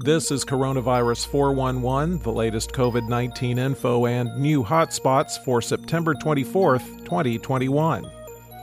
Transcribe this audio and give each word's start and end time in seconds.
This 0.00 0.30
is 0.30 0.44
Coronavirus 0.44 1.26
411, 1.26 2.22
the 2.22 2.30
latest 2.30 2.70
COVID 2.70 3.08
19 3.08 3.58
info 3.58 4.06
and 4.06 4.32
new 4.38 4.62
hotspots 4.62 5.42
for 5.44 5.60
September 5.60 6.14
24th, 6.14 7.04
2021. 7.04 8.08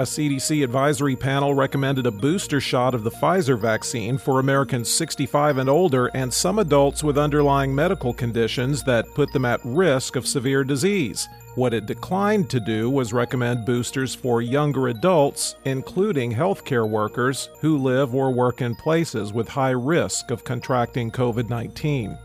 A 0.00 0.04
CDC 0.04 0.64
advisory 0.64 1.14
panel 1.14 1.52
recommended 1.52 2.06
a 2.06 2.10
booster 2.10 2.58
shot 2.58 2.94
of 2.94 3.04
the 3.04 3.10
Pfizer 3.10 3.58
vaccine 3.58 4.16
for 4.16 4.40
Americans 4.40 4.88
65 4.88 5.58
and 5.58 5.68
older 5.68 6.06
and 6.14 6.32
some 6.32 6.58
adults 6.58 7.04
with 7.04 7.18
underlying 7.18 7.74
medical 7.74 8.14
conditions 8.14 8.82
that 8.84 9.12
put 9.12 9.30
them 9.34 9.44
at 9.44 9.60
risk 9.62 10.16
of 10.16 10.26
severe 10.26 10.64
disease. 10.64 11.28
What 11.54 11.74
it 11.74 11.84
declined 11.84 12.48
to 12.48 12.60
do 12.60 12.88
was 12.88 13.12
recommend 13.12 13.66
boosters 13.66 14.14
for 14.14 14.40
younger 14.40 14.88
adults, 14.88 15.56
including 15.66 16.32
healthcare 16.32 16.88
workers 16.88 17.50
who 17.60 17.76
live 17.76 18.14
or 18.14 18.32
work 18.32 18.62
in 18.62 18.74
places 18.76 19.34
with 19.34 19.50
high 19.50 19.68
risk 19.68 20.30
of 20.30 20.44
contracting 20.44 21.10
COVID 21.10 21.50
19. 21.50 22.16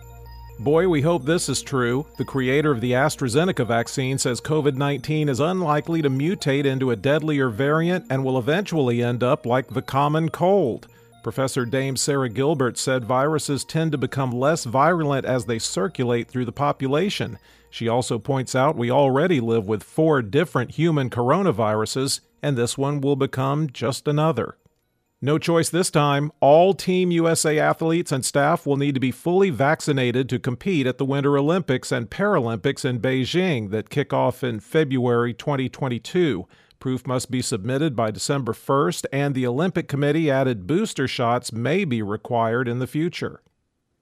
Boy, 0.59 0.87
we 0.87 1.01
hope 1.01 1.25
this 1.25 1.49
is 1.49 1.61
true. 1.61 2.05
The 2.17 2.23
creator 2.23 2.71
of 2.71 2.79
the 2.79 2.93
AstraZeneca 2.93 3.67
vaccine 3.67 4.17
says 4.17 4.39
COVID 4.39 4.75
19 4.75 5.27
is 5.27 5.41
unlikely 5.41 6.01
to 6.01 6.09
mutate 6.09 6.63
into 6.63 6.91
a 6.91 6.95
deadlier 6.95 7.49
variant 7.49 8.05
and 8.09 8.23
will 8.23 8.39
eventually 8.39 9.03
end 9.03 9.21
up 9.21 9.45
like 9.45 9.67
the 9.67 9.81
common 9.81 10.29
cold. 10.29 10.87
Professor 11.23 11.65
Dame 11.65 11.97
Sarah 11.97 12.29
Gilbert 12.29 12.77
said 12.77 13.03
viruses 13.03 13.65
tend 13.65 13.91
to 13.91 13.97
become 13.97 14.31
less 14.31 14.63
virulent 14.63 15.25
as 15.25 15.45
they 15.45 15.59
circulate 15.59 16.29
through 16.29 16.45
the 16.45 16.53
population. 16.53 17.37
She 17.69 17.89
also 17.89 18.17
points 18.17 18.55
out 18.55 18.77
we 18.77 18.89
already 18.89 19.41
live 19.41 19.67
with 19.67 19.83
four 19.83 20.21
different 20.21 20.71
human 20.71 21.09
coronaviruses, 21.09 22.21
and 22.41 22.55
this 22.55 22.77
one 22.77 23.01
will 23.01 23.17
become 23.17 23.69
just 23.69 24.07
another. 24.07 24.55
No 25.25 25.39
choice 25.39 25.69
this 25.69 25.89
time. 25.89 26.31
All 26.39 26.75
Team 26.75 27.09
USA 27.09 27.57
athletes 27.57 28.11
and 28.11 28.23
staff 28.23 28.67
will 28.67 28.77
need 28.77 28.93
to 28.93 28.99
be 28.99 29.09
fully 29.09 29.49
vaccinated 29.49 30.29
to 30.29 30.37
compete 30.37 30.85
at 30.85 30.99
the 30.99 31.03
Winter 31.03 31.35
Olympics 31.35 31.91
and 31.91 32.11
Paralympics 32.11 32.85
in 32.85 32.99
Beijing 32.99 33.71
that 33.71 33.89
kick 33.89 34.13
off 34.13 34.43
in 34.43 34.59
February 34.59 35.33
2022. 35.33 36.47
Proof 36.77 37.07
must 37.07 37.31
be 37.31 37.41
submitted 37.41 37.95
by 37.95 38.11
December 38.11 38.53
1st, 38.53 39.05
and 39.11 39.33
the 39.33 39.47
Olympic 39.47 39.87
Committee 39.87 40.29
added 40.29 40.67
booster 40.67 41.07
shots 41.07 41.51
may 41.51 41.85
be 41.85 42.03
required 42.03 42.67
in 42.67 42.77
the 42.77 42.85
future. 42.85 43.41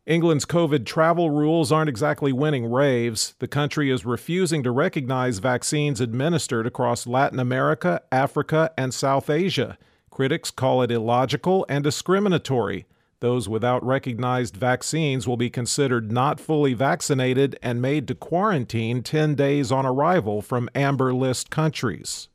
England's 0.06 0.45
COVID 0.45 0.85
travel 0.85 1.29
rules 1.29 1.72
aren't 1.72 1.88
exactly 1.88 2.33
winning 2.33 2.69
raves. 2.69 3.35
The 3.39 3.47
country 3.47 3.89
is 3.89 4.03
refusing 4.03 4.62
to 4.63 4.72
recognize 4.72 5.39
vaccines 5.39 6.01
administered 6.01 6.67
across 6.67 7.07
Latin 7.07 7.39
America, 7.39 8.01
Africa, 8.12 8.73
and 8.78 8.94
South 8.94 9.29
Asia. 9.29 9.78
Critics 10.13 10.51
call 10.51 10.84
it 10.84 10.91
illogical 10.91 11.66
and 11.68 11.84
discriminatory. 11.84 12.85
Those 13.19 13.50
without 13.50 13.84
recognized 13.84 14.56
vaccines 14.56 15.28
will 15.28 15.38
be 15.38 15.50
considered 15.50 16.12
not 16.12 16.40
fully 16.40 16.75
vaccinated 16.75 17.57
and 17.63 17.81
made 17.81 18.07
to 18.07 18.13
quarantine 18.13 19.01
10 19.01 19.34
days 19.34 19.72
on 19.72 19.88
arrival 19.88 20.44
from 20.44 20.69
amber 20.75 21.16
list 21.16 21.50
countries. 21.50 22.29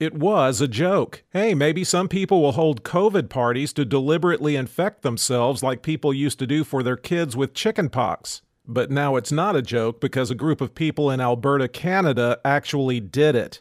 It 0.00 0.14
was 0.14 0.60
a 0.60 0.66
joke. 0.66 1.22
Hey, 1.30 1.54
maybe 1.54 1.84
some 1.84 2.08
people 2.08 2.42
will 2.42 2.50
hold 2.50 2.82
COVID 2.82 3.28
parties 3.28 3.72
to 3.74 3.84
deliberately 3.84 4.56
infect 4.56 5.02
themselves 5.02 5.62
like 5.62 5.82
people 5.82 6.12
used 6.12 6.40
to 6.40 6.46
do 6.48 6.64
for 6.64 6.82
their 6.82 6.96
kids 6.96 7.36
with 7.36 7.54
chickenpox. 7.54 8.42
But 8.66 8.90
now 8.90 9.14
it's 9.14 9.30
not 9.30 9.54
a 9.54 9.62
joke 9.62 10.00
because 10.00 10.32
a 10.32 10.34
group 10.34 10.60
of 10.60 10.74
people 10.74 11.12
in 11.12 11.20
Alberta, 11.20 11.68
Canada 11.68 12.40
actually 12.44 12.98
did 12.98 13.36
it. 13.36 13.60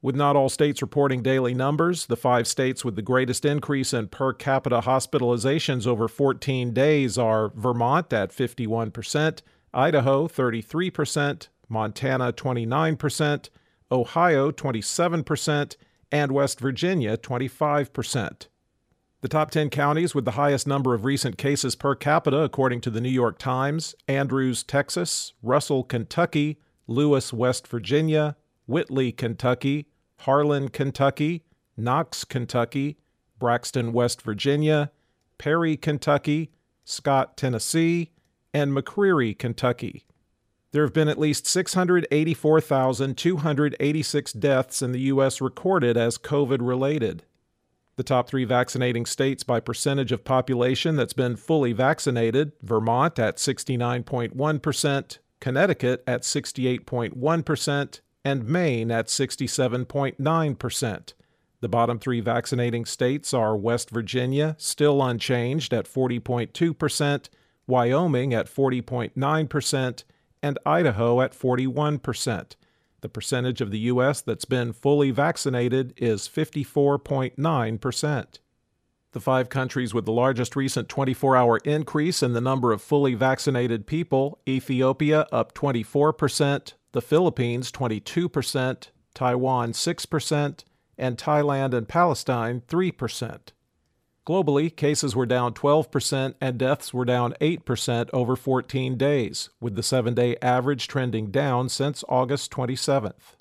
With 0.00 0.14
not 0.14 0.36
all 0.36 0.48
states 0.48 0.80
reporting 0.80 1.22
daily 1.22 1.54
numbers, 1.54 2.06
the 2.06 2.16
five 2.16 2.46
states 2.46 2.84
with 2.84 2.94
the 2.94 3.02
greatest 3.02 3.44
increase 3.44 3.92
in 3.92 4.06
per 4.08 4.32
capita 4.32 4.82
hospitalizations 4.82 5.88
over 5.88 6.06
14 6.06 6.72
days 6.72 7.18
are 7.18 7.48
Vermont 7.56 8.12
at 8.12 8.30
51%, 8.30 9.42
Idaho 9.74 10.28
33%, 10.28 11.48
Montana 11.68 12.32
29%, 12.32 13.48
Ohio 13.90 14.50
27%, 14.52 15.76
and 16.12 16.32
West 16.32 16.60
Virginia 16.60 17.16
25%. 17.16 18.46
The 19.20 19.28
top 19.28 19.50
10 19.50 19.68
counties 19.70 20.14
with 20.14 20.24
the 20.24 20.32
highest 20.32 20.68
number 20.68 20.94
of 20.94 21.04
recent 21.04 21.36
cases 21.36 21.74
per 21.74 21.96
capita, 21.96 22.38
according 22.38 22.82
to 22.82 22.90
the 22.90 23.00
New 23.00 23.08
York 23.08 23.36
Times 23.36 23.96
Andrews, 24.06 24.62
Texas, 24.62 25.32
Russell, 25.42 25.82
Kentucky, 25.82 26.60
Lewis, 26.86 27.32
West 27.32 27.66
Virginia, 27.66 28.36
Whitley, 28.68 29.10
Kentucky, 29.10 29.88
Harlan, 30.18 30.68
Kentucky, 30.68 31.42
Knox, 31.76 32.24
Kentucky, 32.24 32.98
Braxton, 33.38 33.92
West 33.92 34.22
Virginia, 34.22 34.90
Perry, 35.38 35.76
Kentucky, 35.76 36.50
Scott, 36.84 37.36
Tennessee, 37.36 38.10
and 38.52 38.72
McCreary, 38.72 39.38
Kentucky. 39.38 40.04
There 40.72 40.82
have 40.82 40.92
been 40.92 41.08
at 41.08 41.18
least 41.18 41.46
684,286 41.46 44.32
deaths 44.34 44.82
in 44.82 44.92
the 44.92 45.00
U.S. 45.00 45.40
recorded 45.40 45.96
as 45.96 46.18
COVID 46.18 46.58
related. 46.60 47.24
The 47.96 48.02
top 48.02 48.28
three 48.28 48.44
vaccinating 48.44 49.06
states 49.06 49.42
by 49.42 49.60
percentage 49.60 50.12
of 50.12 50.24
population 50.24 50.94
that's 50.94 51.14
been 51.14 51.36
fully 51.36 51.72
vaccinated 51.72 52.52
Vermont 52.62 53.18
at 53.18 53.38
69.1%, 53.38 55.18
Connecticut 55.40 56.04
at 56.06 56.20
68.1%, 56.22 58.00
and 58.28 58.46
Maine 58.46 58.90
at 58.90 59.06
67.9%. 59.06 61.12
The 61.60 61.68
bottom 61.68 61.98
three 61.98 62.20
vaccinating 62.20 62.84
states 62.84 63.32
are 63.32 63.56
West 63.56 63.88
Virginia, 63.88 64.54
still 64.58 65.02
unchanged 65.02 65.72
at 65.72 65.86
40.2%, 65.86 67.28
Wyoming 67.66 68.34
at 68.34 68.46
40.9%, 68.46 70.04
and 70.42 70.58
Idaho 70.66 71.22
at 71.22 71.32
41%. 71.32 72.56
The 73.00 73.08
percentage 73.08 73.62
of 73.62 73.70
the 73.70 73.78
U.S. 73.78 74.20
that's 74.20 74.44
been 74.44 74.74
fully 74.74 75.10
vaccinated 75.10 75.94
is 75.96 76.28
54.9%. 76.28 78.38
The 79.12 79.20
five 79.20 79.48
countries 79.48 79.94
with 79.94 80.04
the 80.04 80.12
largest 80.12 80.54
recent 80.54 80.90
24 80.90 81.34
hour 81.34 81.56
increase 81.64 82.22
in 82.22 82.34
the 82.34 82.42
number 82.42 82.72
of 82.72 82.82
fully 82.82 83.14
vaccinated 83.14 83.86
people 83.86 84.38
Ethiopia 84.46 85.26
up 85.32 85.54
24%, 85.54 86.74
the 86.92 87.02
Philippines 87.02 87.70
22%, 87.70 88.88
Taiwan 89.14 89.72
6%, 89.72 90.64
and 90.96 91.16
Thailand 91.16 91.74
and 91.74 91.88
Palestine 91.88 92.62
3%. 92.66 93.38
Globally, 94.26 94.74
cases 94.74 95.14
were 95.16 95.24
down 95.24 95.54
12% 95.54 96.34
and 96.40 96.58
deaths 96.58 96.92
were 96.92 97.06
down 97.06 97.34
8% 97.40 98.10
over 98.12 98.36
14 98.36 98.98
days, 98.98 99.48
with 99.58 99.74
the 99.74 99.82
seven 99.82 100.12
day 100.14 100.36
average 100.42 100.86
trending 100.86 101.30
down 101.30 101.70
since 101.70 102.04
August 102.08 102.50
27th. 102.50 103.36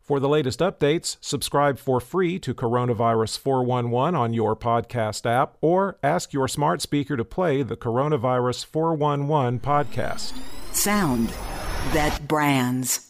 For 0.00 0.18
the 0.18 0.28
latest 0.28 0.58
updates, 0.58 1.16
subscribe 1.20 1.78
for 1.78 2.00
free 2.00 2.40
to 2.40 2.52
Coronavirus 2.52 3.38
411 3.38 4.16
on 4.16 4.34
your 4.34 4.56
podcast 4.56 5.24
app 5.24 5.56
or 5.60 5.96
ask 6.02 6.32
your 6.32 6.48
smart 6.48 6.82
speaker 6.82 7.16
to 7.16 7.24
play 7.24 7.62
the 7.62 7.76
Coronavirus 7.76 8.66
411 8.66 9.60
podcast. 9.60 10.32
Sound 10.74 11.28
that 11.92 12.26
brands. 12.26 13.09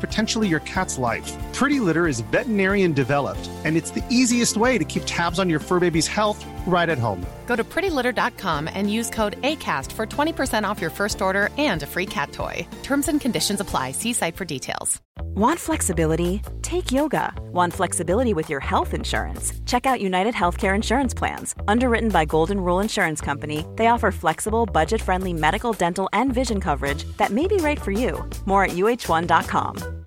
potentially 0.00 0.48
your 0.48 0.60
cat's 0.60 0.98
life. 0.98 1.30
Pretty 1.52 1.80
Litter 1.80 2.08
is 2.08 2.20
veterinarian 2.20 2.92
developed, 2.92 3.50
and 3.64 3.76
it's 3.76 3.90
the 3.90 4.04
easiest 4.08 4.56
way 4.56 4.78
to 4.78 4.84
keep 4.84 5.02
tabs 5.06 5.38
on 5.38 5.50
your 5.50 5.60
fur 5.60 5.78
baby's 5.78 6.06
health 6.06 6.44
right 6.66 6.88
at 6.88 6.98
home. 6.98 7.24
Go 7.46 7.56
to 7.56 7.64
prettylitter.com 7.64 8.68
and 8.72 8.90
use 8.90 9.10
code 9.10 9.40
ACAST 9.42 9.92
for 9.92 10.06
20% 10.06 10.64
off 10.64 10.80
your 10.80 10.90
first 10.90 11.20
order 11.20 11.50
and 11.58 11.82
a 11.82 11.86
free 11.86 12.06
cat 12.06 12.32
toy. 12.32 12.66
Terms 12.82 13.08
and 13.08 13.20
conditions 13.20 13.60
apply. 13.60 13.92
See 13.92 14.12
site 14.12 14.36
for 14.36 14.44
details. 14.44 15.00
Want 15.34 15.58
flexibility? 15.58 16.42
Take 16.62 16.90
yoga. 16.90 17.32
Want 17.52 17.72
flexibility 17.72 18.34
with 18.34 18.48
your 18.48 18.60
health 18.60 18.94
insurance? 18.94 19.52
Check 19.66 19.86
out 19.86 20.00
United 20.00 20.34
Healthcare 20.34 20.74
Insurance 20.74 21.14
Plans. 21.14 21.54
Underwritten 21.68 22.08
by 22.08 22.24
Golden 22.24 22.60
Rule 22.60 22.80
Insurance 22.80 23.20
Company, 23.20 23.64
they 23.76 23.88
offer 23.88 24.10
flexible, 24.10 24.66
budget 24.66 25.00
friendly 25.02 25.32
medical, 25.32 25.72
dental, 25.72 26.08
and 26.12 26.32
vision 26.32 26.60
coverage 26.60 27.04
that 27.18 27.30
may 27.30 27.46
be 27.46 27.56
right 27.56 27.80
for 27.80 27.92
you. 27.92 28.28
More 28.46 28.64
at 28.64 28.72
uh1.com. 28.72 30.01